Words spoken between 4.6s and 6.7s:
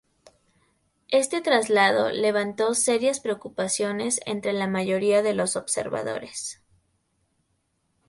mayoría de los observadores.